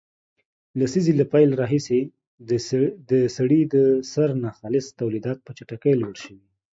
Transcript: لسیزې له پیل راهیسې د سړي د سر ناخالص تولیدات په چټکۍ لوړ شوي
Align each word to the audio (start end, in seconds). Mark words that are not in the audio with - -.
لسیزې 0.79 1.13
له 1.19 1.25
پیل 1.33 1.49
راهیسې 1.61 1.99
د 3.09 3.11
سړي 3.37 3.61
د 3.73 3.75
سر 4.11 4.29
ناخالص 4.43 4.85
تولیدات 4.99 5.37
په 5.43 5.51
چټکۍ 5.57 5.93
لوړ 6.01 6.15
شوي 6.23 6.45